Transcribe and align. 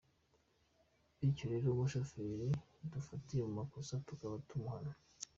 Bityo 1.17 1.45
rero 1.53 1.67
umushoferi 1.69 2.47
dufatiye 2.93 3.41
mu 3.47 3.51
makosa 3.59 3.93
tukaba 4.07 4.35
tumuhana. 4.47 4.91